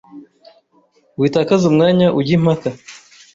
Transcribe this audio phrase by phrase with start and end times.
[1.19, 2.69] witakaza umwanya ujya impaka